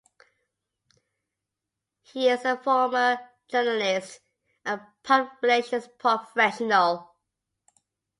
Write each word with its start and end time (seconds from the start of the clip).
He 2.01 2.27
is 2.27 2.43
a 2.43 2.57
former 2.57 3.19
journalist 3.47 4.19
and 4.65 4.81
public 5.03 5.39
relations 5.43 5.87
professional. 5.99 7.15